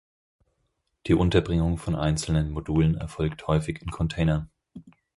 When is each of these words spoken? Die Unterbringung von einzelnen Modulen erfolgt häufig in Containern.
Die 1.05 1.13
Unterbringung 1.13 1.77
von 1.77 1.93
einzelnen 1.93 2.49
Modulen 2.49 2.95
erfolgt 2.95 3.45
häufig 3.45 3.83
in 3.83 3.91
Containern. 3.91 4.49